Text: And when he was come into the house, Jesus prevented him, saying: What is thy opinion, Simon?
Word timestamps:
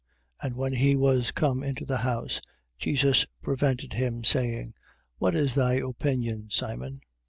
And 0.41 0.55
when 0.55 0.73
he 0.73 0.95
was 0.95 1.29
come 1.29 1.61
into 1.61 1.85
the 1.85 1.99
house, 1.99 2.41
Jesus 2.79 3.27
prevented 3.43 3.93
him, 3.93 4.23
saying: 4.23 4.73
What 5.19 5.35
is 5.35 5.53
thy 5.53 5.73
opinion, 5.75 6.49
Simon? 6.49 7.01